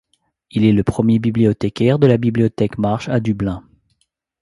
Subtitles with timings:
[0.49, 3.63] Il est le premier bibliothécaire de la bibliothèque Marsh à Dublin.